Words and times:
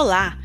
Olá, 0.00 0.38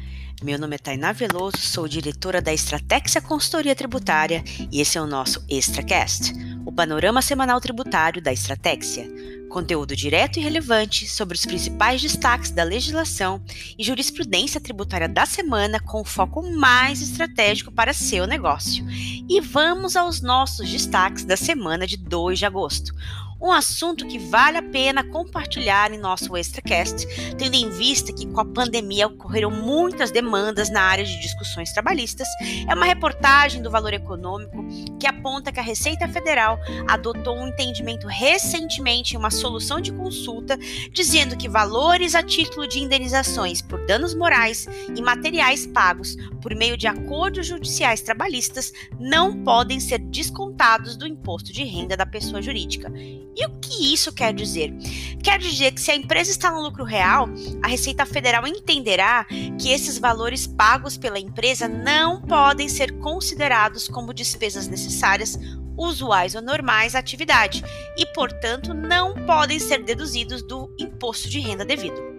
meu 0.44 0.60
nome 0.60 0.76
é 0.76 0.78
Tainá 0.78 1.14
Veloso, 1.14 1.60
sou 1.60 1.88
diretora 1.88 2.42
da 2.42 2.54
Estratégia 2.54 3.22
Consultoria 3.22 3.74
Tributária 3.74 4.44
e 4.70 4.82
esse 4.82 4.98
é 4.98 5.02
o 5.02 5.08
nosso 5.08 5.46
ExtraCast, 5.50 6.34
o 6.66 6.74
panorama 6.74 7.22
semanal 7.22 7.62
tributário 7.62 8.22
da 8.22 8.34
Estratégia. 8.34 9.08
Conteúdo 9.50 9.96
direto 9.96 10.38
e 10.38 10.42
relevante 10.42 11.08
sobre 11.08 11.38
os 11.38 11.46
principais 11.46 12.02
destaques 12.02 12.52
da 12.52 12.66
legislação 12.66 13.42
e 13.80 13.84
jurisprudência 13.86 14.60
tributária 14.60 15.08
da 15.08 15.26
semana 15.26 15.80
com 15.80 16.04
foco 16.04 16.42
mais 16.52 17.02
estratégico 17.02 17.72
para 17.72 17.94
seu 17.94 18.28
negócio. 18.28 18.86
E 19.30 19.40
vamos 19.40 19.96
aos 19.96 20.20
nossos 20.20 20.70
destaques 20.70 21.24
da 21.24 21.38
semana 21.38 21.88
de 21.88 21.96
2 21.96 22.40
de 22.40 22.46
agosto 22.46 22.94
um 23.40 23.52
assunto 23.52 24.08
que 24.08 24.18
vale 24.18 24.58
a 24.58 24.64
pena 24.64 25.04
compartilhar 25.04 25.92
em 25.92 25.98
nosso 25.98 26.36
ExtraCast, 26.36 27.06
tendo 27.38 27.56
em 27.56 27.70
vista 27.70 28.14
que 28.14 28.26
com 28.28 28.40
a 28.40 28.46
pandemia 28.46 29.08
ocorreram 29.08 29.52
muitas 29.52 30.10
demandas 30.12 30.70
na 30.70 30.82
área 30.82 31.04
de 31.04 31.20
discussões 31.20 31.72
trabalhistas. 31.72 32.28
É 32.68 32.74
uma 32.74 32.86
reportagem 32.86 33.62
do 33.62 33.70
Valor 33.70 33.94
Econômico 33.94 34.66
que 35.00 35.08
aponta 35.08 35.52
que 35.52 35.60
a 35.60 35.64
Receita 35.64 36.08
Federal 36.08 36.58
adotou 36.88 37.38
um 37.38 37.48
entendimento 37.48 38.08
recentemente 38.08 39.16
em 39.16 39.18
uma 39.18 39.32
solução 39.32 39.80
de 39.80 39.92
consulta, 39.92 40.58
dizendo 40.92 41.38
que 41.38 41.50
valores 41.50 42.16
a 42.16 42.24
título 42.24 42.68
de 42.68 42.80
indenizações 42.80 43.62
por 43.62 43.86
danos 43.86 44.16
morais 44.16 44.68
e 44.96 45.02
materiais 45.02 45.68
pagos 45.68 46.16
por 46.42 46.56
meio 46.56 46.78
de 46.78 46.88
acordos 46.88 47.48
judiciais 47.48 48.02
trabalhistas 48.02 48.72
não 49.00 49.44
podem 49.44 49.80
ser 49.80 50.00
descontados 50.00 50.96
do 50.96 51.06
imposto 51.06 51.52
de 51.52 51.64
renda 51.64 51.98
da 51.98 52.06
pessoa 52.06 52.42
jurídica. 52.42 52.92
E 53.36 53.46
o 53.46 53.50
que 53.60 53.94
isso 53.94 54.14
quer 54.14 54.34
dizer? 54.34 54.74
Quer 55.22 55.40
dizer 55.40 55.72
que 55.72 55.82
se 55.82 55.92
a 55.92 55.96
empresa 55.96 56.32
está 56.32 56.50
no 56.52 56.62
lucro 56.62 56.84
real, 56.84 57.28
a 57.62 57.68
Receita 57.68 58.06
Federal 58.06 58.48
entenderá 58.48 59.26
que 59.60 59.72
esses 59.72 59.98
valores 59.98 60.48
pagos 60.48 60.98
pela 60.98 61.20
empresa 61.20 61.68
não 61.68 62.22
podem 62.22 62.70
ser 62.70 62.98
considerados 63.00 63.88
como 63.88 64.14
despesas 64.14 64.68
necessárias 64.68 65.38
usuais 65.78 66.36
ou 66.36 66.42
normais 66.42 66.96
à 66.96 67.00
atividade 67.00 67.64
e, 67.98 68.06
portanto, 68.14 68.74
não 68.74 69.14
podem 69.26 69.60
ser 69.60 69.84
deduzidos 69.84 70.42
do 70.42 70.74
imposto 70.80 71.28
de 71.28 71.40
renda 71.40 71.66
devido. 71.66 72.15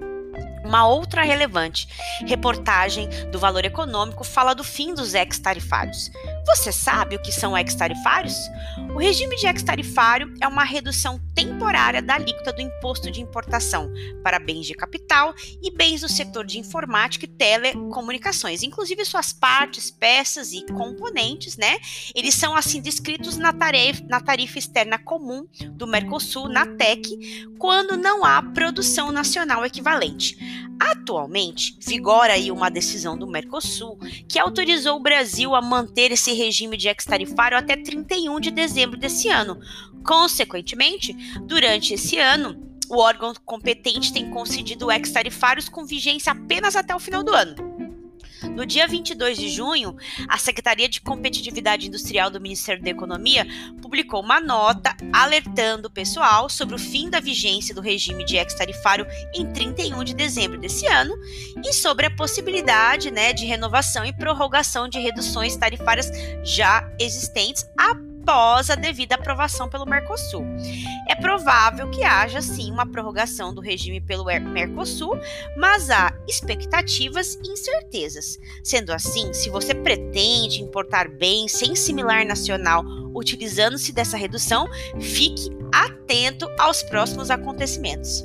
Uma 0.67 0.84
outra 0.84 1.22
relevante 1.22 1.86
reportagem 2.27 3.09
do 3.31 3.39
Valor 3.39 3.64
Econômico 3.64 4.25
fala 4.25 4.53
do 4.53 4.64
fim 4.64 4.92
dos 4.92 5.14
ex-tarifários. 5.14 6.11
Você 6.45 6.72
sabe 6.72 7.14
o 7.14 7.22
que 7.22 7.31
são 7.31 7.56
ex-tarifários? 7.56 8.34
O 8.92 8.98
regime 8.98 9.37
de 9.37 9.47
ex-tarifário 9.47 10.34
é 10.41 10.48
uma 10.48 10.64
redução 10.64 11.20
temporária 11.37 12.03
da 12.03 12.14
alíquota 12.14 12.53
do 12.53 12.61
imposto 12.61 13.11
de 13.12 13.20
importação 13.20 13.92
para 14.25 14.41
bens 14.41 14.67
de 14.67 14.75
capital 14.75 15.34
e 15.62 15.70
bens 15.70 16.00
do 16.00 16.09
setor 16.09 16.44
de 16.44 16.59
informática 16.59 17.27
e 17.27 17.28
telecomunicações, 17.28 18.62
inclusive 18.62 19.05
suas 19.05 19.33
partes, 19.33 19.91
peças 19.91 20.53
e 20.53 20.64
componentes, 20.67 21.56
né? 21.56 21.78
Eles 22.14 22.34
são 22.34 22.56
assim 22.56 22.81
descritos 22.81 23.37
na 23.37 23.53
tarifa, 23.53 24.03
na 24.09 24.20
tarifa 24.20 24.59
externa 24.59 24.98
comum 24.98 25.47
do 25.72 25.87
Mercosul, 25.87 26.48
na 26.48 26.67
TEC, 26.67 27.47
quando 27.59 27.97
não 27.97 28.25
há 28.25 28.42
produção 28.42 29.12
nacional 29.12 29.64
equivalente. 29.64 30.56
Atualmente, 30.79 31.77
vigora 31.81 32.35
aí 32.35 32.51
uma 32.51 32.71
decisão 32.71 33.17
do 33.17 33.27
Mercosul 33.27 33.99
que 34.29 34.39
autorizou 34.39 34.97
o 34.97 35.03
Brasil 35.03 35.55
a 35.55 35.62
manter 35.62 36.12
esse 36.12 36.33
regime 36.33 36.77
de 36.77 36.89
ex-tarifário 36.89 37.57
até 37.57 37.77
31 37.77 38.39
de 38.41 38.51
dezembro 38.51 38.99
desse 38.99 39.29
ano. 39.29 39.59
Consequentemente, 40.05 41.12
durante 41.43 41.95
esse 41.95 42.19
ano, 42.19 42.61
o 42.89 42.99
órgão 42.99 43.33
competente 43.45 44.12
tem 44.12 44.31
concedido 44.31 44.91
ex-tarifários 44.91 45.69
com 45.69 45.84
vigência 45.84 46.33
apenas 46.33 46.77
até 46.77 46.95
o 46.95 47.01
final 47.01 47.23
do 47.23 47.34
ano. 47.34 47.55
No 48.57 48.65
dia 48.65 48.89
22 48.89 49.37
de 49.37 49.51
junho, 49.51 49.94
a 50.27 50.39
Secretaria 50.39 50.89
de 50.89 51.03
Competitividade 51.03 51.89
Industrial 51.89 52.31
do 52.31 52.41
Ministério 52.41 52.83
da 52.83 52.89
Economia 52.89 53.47
publicou 53.83 54.22
uma 54.22 54.41
nota 54.41 54.97
alertando 55.12 55.89
o 55.89 55.91
pessoal 55.91 56.49
sobre 56.49 56.75
o 56.75 56.78
fim 56.78 57.11
da 57.11 57.21
vigência 57.21 57.75
do 57.75 57.83
regime 57.83 58.25
de 58.25 58.37
ex-tarifário 58.39 59.06
em 59.34 59.53
31 59.53 60.03
de 60.03 60.15
dezembro 60.15 60.59
desse 60.59 60.87
ano 60.87 61.15
e 61.62 61.71
sobre 61.75 62.06
a 62.06 62.17
possibilidade 62.17 63.11
né, 63.11 63.34
de 63.34 63.44
renovação 63.44 64.06
e 64.06 64.12
prorrogação 64.15 64.88
de 64.88 64.99
reduções 64.99 65.55
tarifárias 65.55 66.11
já 66.43 66.91
existentes 66.99 67.62
a 68.28 68.75
devida 68.75 69.14
aprovação 69.14 69.69
pelo 69.69 69.87
Mercosul. 69.87 70.44
É 71.09 71.14
provável 71.14 71.88
que 71.91 72.03
haja 72.03 72.42
sim 72.42 72.70
uma 72.70 72.84
prorrogação 72.84 73.54
do 73.54 73.60
regime 73.60 74.00
pelo 74.00 74.25
Mercosul, 74.25 75.19
mas 75.56 75.91
há 75.91 76.12
expectativas 76.26 77.38
e 77.44 77.53
incertezas. 77.53 78.38
Sendo 78.62 78.92
assim, 78.92 79.32
se 79.32 79.48
você 79.48 79.75
pretende 79.75 80.62
importar 80.62 81.09
bens 81.09 81.53
sem 81.53 81.75
similar 81.76 82.26
nacional 82.26 82.84
utilizando-se 83.14 83.92
dessa 83.92 84.16
redução, 84.16 84.69
fique 85.00 85.48
atento 85.72 86.48
aos 86.58 86.82
próximos 86.82 87.31
acontecimentos. 87.31 88.25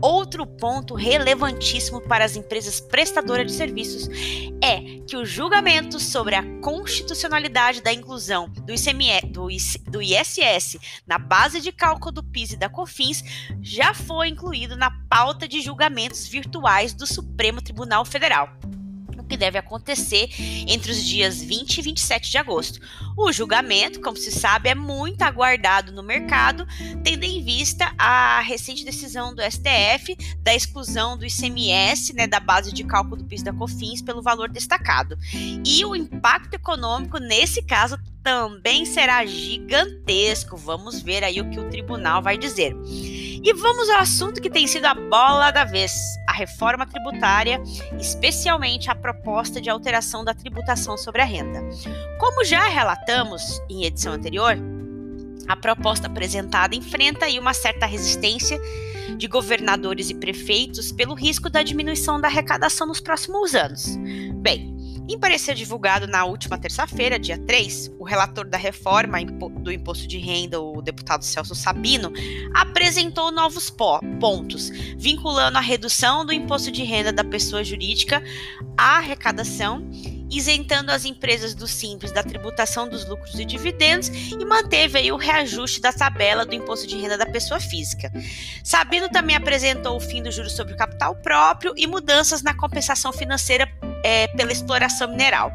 Outro 0.00 0.46
ponto 0.46 0.94
relevantíssimo 0.94 2.00
para 2.00 2.24
as 2.24 2.36
empresas 2.36 2.80
prestadoras 2.80 3.46
de 3.46 3.52
serviços 3.52 4.08
é 4.62 4.87
que 5.08 5.16
o 5.16 5.24
julgamento 5.24 5.98
sobre 5.98 6.34
a 6.34 6.42
constitucionalidade 6.60 7.80
da 7.80 7.90
inclusão 7.90 8.46
do, 8.50 8.70
ICME, 8.70 9.22
do, 9.32 9.48
do 9.90 10.02
ISS 10.02 10.76
na 11.06 11.16
base 11.16 11.62
de 11.62 11.72
cálculo 11.72 12.12
do 12.12 12.22
PIS 12.22 12.52
e 12.52 12.56
da 12.58 12.68
COFINS 12.68 13.24
já 13.62 13.94
foi 13.94 14.28
incluído 14.28 14.76
na 14.76 14.90
pauta 15.08 15.48
de 15.48 15.62
julgamentos 15.62 16.28
virtuais 16.28 16.92
do 16.92 17.06
Supremo 17.06 17.62
Tribunal 17.62 18.04
Federal 18.04 18.50
que 19.28 19.36
deve 19.36 19.58
acontecer 19.58 20.28
entre 20.66 20.90
os 20.90 21.04
dias 21.04 21.42
20 21.42 21.78
e 21.78 21.82
27 21.82 22.30
de 22.30 22.38
agosto. 22.38 22.80
O 23.16 23.32
julgamento, 23.32 24.00
como 24.00 24.16
se 24.16 24.32
sabe, 24.32 24.68
é 24.68 24.74
muito 24.74 25.22
aguardado 25.22 25.92
no 25.92 26.02
mercado, 26.02 26.66
tendo 27.04 27.24
em 27.24 27.42
vista 27.42 27.92
a 27.98 28.40
recente 28.40 28.84
decisão 28.84 29.34
do 29.34 29.42
STF 29.42 30.16
da 30.40 30.54
exclusão 30.54 31.16
do 31.16 31.26
ICMS, 31.26 32.12
né, 32.14 32.26
da 32.26 32.40
base 32.40 32.72
de 32.72 32.84
cálculo 32.84 33.16
do 33.16 33.24
PIS 33.24 33.42
da 33.42 33.52
COFINS 33.52 34.02
pelo 34.02 34.22
valor 34.22 34.48
destacado. 34.48 35.18
E 35.64 35.84
o 35.84 35.94
impacto 35.94 36.54
econômico 36.54 37.18
nesse 37.18 37.62
caso 37.62 37.98
também 38.22 38.84
será 38.84 39.24
gigantesco. 39.24 40.56
Vamos 40.56 41.02
ver 41.02 41.24
aí 41.24 41.40
o 41.40 41.48
que 41.50 41.58
o 41.58 41.68
tribunal 41.68 42.22
vai 42.22 42.36
dizer. 42.36 42.76
E 43.42 43.52
vamos 43.52 43.88
ao 43.88 44.00
assunto 44.00 44.40
que 44.40 44.50
tem 44.50 44.66
sido 44.66 44.86
a 44.86 44.94
bola 44.94 45.50
da 45.50 45.64
vez: 45.64 45.92
a 46.26 46.32
reforma 46.32 46.86
tributária, 46.86 47.60
especialmente 47.98 48.90
a 48.90 48.94
proposta 48.94 49.60
de 49.60 49.70
alteração 49.70 50.24
da 50.24 50.34
tributação 50.34 50.96
sobre 50.96 51.22
a 51.22 51.24
renda. 51.24 51.60
Como 52.18 52.44
já 52.44 52.66
relatamos 52.68 53.60
em 53.68 53.84
edição 53.84 54.12
anterior, 54.12 54.56
a 55.46 55.56
proposta 55.56 56.06
apresentada 56.06 56.74
enfrenta 56.74 57.26
aí 57.26 57.38
uma 57.38 57.54
certa 57.54 57.86
resistência 57.86 58.60
de 59.16 59.26
governadores 59.26 60.10
e 60.10 60.14
prefeitos 60.14 60.92
pelo 60.92 61.14
risco 61.14 61.48
da 61.48 61.62
diminuição 61.62 62.20
da 62.20 62.28
arrecadação 62.28 62.86
nos 62.86 63.00
próximos 63.00 63.54
anos. 63.54 63.96
Bem, 64.34 64.77
em 65.08 65.18
parecer 65.18 65.54
divulgado 65.54 66.06
na 66.06 66.24
última 66.24 66.58
terça-feira, 66.58 67.18
dia 67.18 67.38
3, 67.38 67.92
o 67.98 68.04
relator 68.04 68.46
da 68.46 68.58
reforma 68.58 69.18
do 69.24 69.72
imposto 69.72 70.06
de 70.06 70.18
renda, 70.18 70.60
o 70.60 70.82
deputado 70.82 71.24
Celso 71.24 71.54
Sabino, 71.54 72.12
apresentou 72.54 73.32
novos 73.32 73.70
pontos, 73.70 74.70
vinculando 74.96 75.56
a 75.56 75.62
redução 75.62 76.26
do 76.26 76.32
imposto 76.32 76.70
de 76.70 76.84
renda 76.84 77.12
da 77.12 77.24
pessoa 77.24 77.64
jurídica 77.64 78.22
à 78.76 78.98
arrecadação 78.98 79.88
isentando 80.30 80.90
as 80.90 81.04
empresas 81.04 81.54
do 81.54 81.66
Simples 81.66 82.12
da 82.12 82.22
tributação 82.22 82.88
dos 82.88 83.08
lucros 83.08 83.38
e 83.38 83.44
dividendos 83.44 84.08
e 84.08 84.44
manteve 84.44 84.98
aí 84.98 85.12
o 85.12 85.16
reajuste 85.16 85.80
da 85.80 85.92
tabela 85.92 86.44
do 86.44 86.54
imposto 86.54 86.86
de 86.86 86.96
renda 86.96 87.16
da 87.16 87.26
pessoa 87.26 87.60
física. 87.60 88.12
Sabino 88.62 89.08
também 89.08 89.36
apresentou 89.36 89.96
o 89.96 90.00
fim 90.00 90.22
do 90.22 90.30
juros 90.30 90.52
sobre 90.52 90.74
o 90.74 90.76
capital 90.76 91.14
próprio 91.16 91.72
e 91.76 91.86
mudanças 91.86 92.42
na 92.42 92.54
compensação 92.54 93.12
financeira 93.12 93.66
é, 94.08 94.26
pela 94.28 94.50
exploração 94.50 95.08
mineral. 95.08 95.52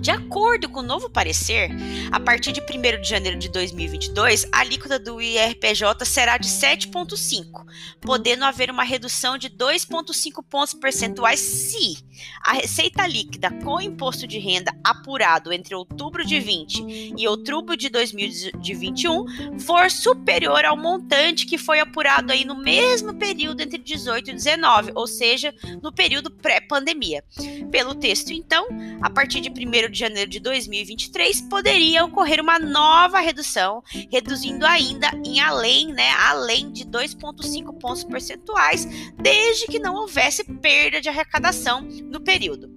De 0.00 0.10
acordo 0.10 0.68
com 0.68 0.80
o 0.80 0.82
novo 0.82 1.10
parecer, 1.10 1.70
a 2.12 2.20
partir 2.20 2.52
de 2.52 2.60
1 2.60 3.00
de 3.00 3.08
janeiro 3.08 3.38
de 3.38 3.48
2022, 3.48 4.46
a 4.52 4.60
alíquota 4.60 4.98
do 4.98 5.20
IRPJ 5.20 6.04
será 6.04 6.38
de 6.38 6.48
7,5, 6.48 7.66
podendo 8.00 8.44
haver 8.44 8.70
uma 8.70 8.84
redução 8.84 9.36
de 9.36 9.50
2,5 9.50 10.42
pontos 10.48 10.74
percentuais 10.74 11.40
se 11.40 11.98
a 12.42 12.52
receita 12.52 13.06
líquida 13.06 13.50
com 13.62 13.80
imposto 13.80 14.26
de 14.26 14.38
renda 14.38 14.72
apurado 14.82 15.52
entre 15.52 15.74
outubro 15.74 16.24
de 16.24 16.40
20 16.40 17.14
e 17.16 17.28
outubro 17.28 17.76
de 17.76 17.88
2021 17.88 19.58
for 19.58 19.90
superior 19.90 20.64
ao 20.64 20.76
montante 20.76 21.46
que 21.46 21.58
foi 21.58 21.80
apurado 21.80 22.32
aí 22.32 22.44
no 22.44 22.56
mesmo 22.56 23.14
período 23.14 23.60
entre 23.60 23.78
18 23.78 24.30
e 24.30 24.34
19, 24.34 24.92
ou 24.94 25.06
seja, 25.06 25.54
no 25.82 25.92
período 25.92 26.30
pré-pandemia. 26.30 27.22
Pelo 27.70 27.94
texto, 27.94 28.32
então, 28.32 28.66
a 29.00 29.10
partir 29.10 29.40
de 29.40 29.48
1 29.50 29.87
de 29.88 29.98
janeiro 29.98 30.30
de 30.30 30.40
2023 30.40 31.42
poderia 31.42 32.04
ocorrer 32.04 32.40
uma 32.40 32.58
nova 32.58 33.20
redução, 33.20 33.82
reduzindo 34.10 34.66
ainda 34.66 35.10
em 35.24 35.40
além, 35.40 35.92
né, 35.92 36.10
além 36.12 36.70
de 36.70 36.84
2,5 36.84 37.78
pontos 37.78 38.04
percentuais, 38.04 38.86
desde 39.16 39.66
que 39.66 39.78
não 39.78 39.94
houvesse 39.94 40.44
perda 40.44 41.00
de 41.00 41.08
arrecadação 41.08 41.82
no 41.82 42.20
período. 42.20 42.74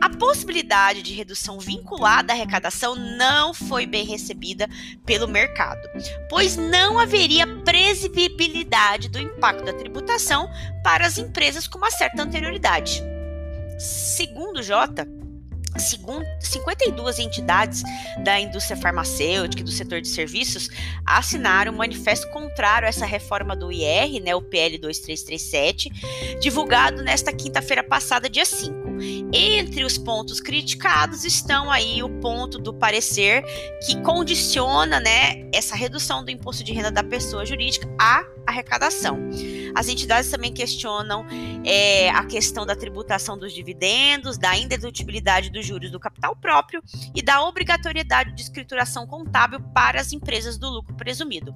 A 0.00 0.10
possibilidade 0.10 1.02
de 1.02 1.12
redução 1.12 1.58
vinculada 1.58 2.32
à 2.32 2.36
arrecadação 2.36 2.94
não 2.94 3.52
foi 3.52 3.86
bem 3.86 4.04
recebida 4.04 4.68
pelo 5.04 5.28
mercado, 5.28 5.80
pois 6.28 6.56
não 6.56 6.98
haveria 6.98 7.46
previsibilidade 7.46 9.08
do 9.08 9.18
impacto 9.18 9.64
da 9.64 9.72
tributação 9.72 10.48
para 10.82 11.06
as 11.06 11.18
empresas 11.18 11.66
com 11.66 11.78
uma 11.78 11.90
certa 11.90 12.22
anterioridade. 12.22 13.02
Segundo 13.78 14.62
Jota, 14.62 15.06
52 15.78 17.18
entidades 17.18 17.82
da 18.24 18.38
indústria 18.38 18.76
farmacêutica 18.76 19.62
e 19.62 19.64
do 19.64 19.70
setor 19.70 20.00
de 20.00 20.08
serviços 20.08 20.68
assinaram 21.04 21.72
um 21.72 21.76
manifesto 21.76 22.28
contrário 22.30 22.86
a 22.86 22.88
essa 22.88 23.06
reforma 23.06 23.54
do 23.54 23.70
IR, 23.70 24.22
né, 24.22 24.34
o 24.34 24.42
PL 24.42 24.78
2337, 24.78 25.90
divulgado 26.40 27.02
nesta 27.02 27.32
quinta-feira 27.32 27.82
passada, 27.82 28.28
dia 28.28 28.44
5. 28.44 28.86
Entre 29.32 29.84
os 29.84 29.98
pontos 29.98 30.40
criticados 30.40 31.24
estão 31.24 31.70
aí 31.70 32.02
o 32.02 32.08
ponto 32.20 32.58
do 32.58 32.72
parecer 32.72 33.44
que 33.86 34.00
condiciona, 34.02 35.00
né, 35.00 35.48
essa 35.52 35.76
redução 35.76 36.24
do 36.24 36.30
imposto 36.30 36.64
de 36.64 36.72
renda 36.72 36.90
da 36.90 37.04
pessoa 37.04 37.44
jurídica 37.44 37.88
à 37.98 38.24
arrecadação. 38.46 39.18
As 39.76 39.88
entidades 39.88 40.30
também 40.30 40.54
questionam 40.54 41.26
é, 41.62 42.08
a 42.08 42.24
questão 42.24 42.64
da 42.64 42.74
tributação 42.74 43.36
dos 43.36 43.52
dividendos, 43.52 44.38
da 44.38 44.56
indedutibilidade 44.56 45.50
dos 45.50 45.66
juros 45.66 45.90
do 45.90 46.00
capital 46.00 46.34
próprio 46.34 46.82
e 47.14 47.20
da 47.20 47.42
obrigatoriedade 47.42 48.32
de 48.32 48.40
escrituração 48.40 49.06
contábil 49.06 49.60
para 49.74 50.00
as 50.00 50.14
empresas 50.14 50.56
do 50.56 50.70
lucro 50.70 50.94
presumido. 50.94 51.54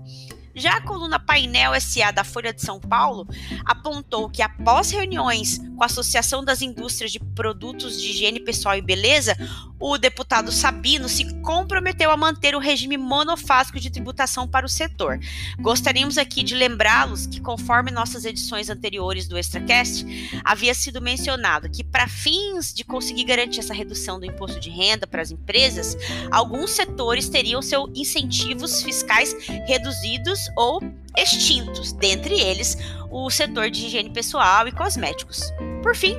Já 0.55 0.76
a 0.76 0.81
coluna 0.81 1.19
Painel 1.19 1.79
SA 1.81 2.11
da 2.11 2.25
Folha 2.25 2.52
de 2.52 2.61
São 2.61 2.81
Paulo 2.81 3.26
apontou 3.64 4.29
que, 4.29 4.43
após 4.43 4.91
reuniões 4.91 5.58
com 5.76 5.82
a 5.82 5.87
Associação 5.87 6.44
das 6.44 6.61
Indústrias 6.61 7.12
de 7.12 7.20
Produtos 7.20 8.00
de 8.00 8.11
Higiene 8.11 8.41
Pessoal 8.41 8.76
e 8.76 8.82
Beleza, 8.82 9.37
o 9.79 9.97
deputado 9.97 10.52
Sabino 10.52 11.08
se 11.08 11.41
comprometeu 11.41 12.11
a 12.11 12.17
manter 12.17 12.55
o 12.55 12.58
regime 12.58 12.99
monofásico 12.99 13.81
de 13.81 13.91
tributação 13.91 14.47
para 14.47 14.67
o 14.67 14.69
setor. 14.69 15.19
Gostaríamos 15.58 16.19
aqui 16.19 16.43
de 16.43 16.55
lembrá-los 16.55 17.26
que, 17.26 17.41
conforme 17.41 17.91
nossas 17.91 18.25
edições 18.26 18.69
anteriores 18.69 19.26
do 19.26 19.38
ExtraCast, 19.38 20.05
havia 20.44 20.75
sido 20.75 21.00
mencionado 21.00 21.70
que, 21.70 21.82
para 21.82 22.08
fins 22.08 22.75
de 22.75 22.85
conseguir 22.85 23.25
garantir 23.25 23.61
essa 23.61 23.73
redução 23.73 24.19
do 24.20 24.26
imposto 24.26 24.61
de 24.61 24.69
renda 24.69 25.06
para 25.06 25.23
as 25.23 25.31
empresas, 25.31 25.96
alguns 26.31 26.73
setores 26.73 27.29
teriam 27.29 27.62
seus 27.62 27.88
incentivos 27.94 28.82
fiscais 28.82 29.35
reduzidos 29.67 30.40
ou 30.57 30.81
extintos, 31.17 31.93
dentre 31.93 32.39
eles 32.39 32.77
o 33.11 33.29
setor 33.31 33.71
de 33.71 33.87
higiene 33.87 34.11
pessoal 34.11 34.69
e 34.69 34.73
cosméticos. 34.73 35.43
Por 35.83 35.97
fim, 35.97 36.17